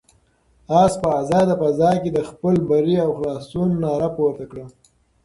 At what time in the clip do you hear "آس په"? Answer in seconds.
0.81-1.07